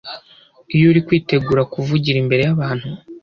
[0.75, 2.87] Iyo uri kwitegura kuvugira imbere y’abantu